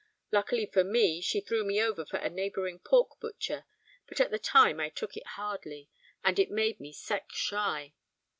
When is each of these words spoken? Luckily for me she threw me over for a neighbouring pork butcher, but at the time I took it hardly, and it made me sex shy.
Luckily 0.31 0.65
for 0.65 0.83
me 0.83 1.21
she 1.21 1.41
threw 1.41 1.63
me 1.63 1.79
over 1.79 2.03
for 2.07 2.17
a 2.17 2.27
neighbouring 2.27 2.79
pork 2.79 3.19
butcher, 3.19 3.67
but 4.07 4.19
at 4.19 4.31
the 4.31 4.39
time 4.39 4.79
I 4.79 4.89
took 4.89 5.15
it 5.15 5.27
hardly, 5.37 5.91
and 6.23 6.39
it 6.39 6.49
made 6.49 6.79
me 6.79 6.91
sex 6.91 7.35
shy. 7.35 7.93